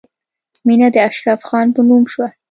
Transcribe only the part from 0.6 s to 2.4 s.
مینه د اشرف خان په نوم شوه